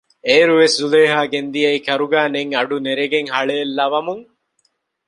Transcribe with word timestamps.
އޭރުވެސް 0.27 0.75
ޒުލޭހާ 0.79 1.19
ގެންދިއައީ 1.31 1.79
ކަރުގައި 1.87 2.29
ނެތް 2.35 2.51
އަޑު 2.55 2.75
ނެރެގެން 2.85 3.29
ހަޅޭއްލަވަމުން 3.35 4.23